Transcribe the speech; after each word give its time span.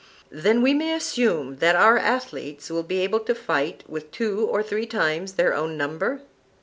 Then 0.31 0.63
we 0.63 0.73
may 0.73 0.95
assume 0.95 1.57
that 1.57 1.75
our 1.75 1.95
athletes 1.95 2.71
will 2.71 2.81
be 2.81 3.01
able 3.01 3.19
to 3.19 3.35
fight 3.35 3.83
with 3.87 4.09
two 4.09 4.47
or 4.47 4.63
three 4.63 4.87
times 4.87 5.33
their 5.33 5.53
own 5.53 5.77
number? 5.77 6.23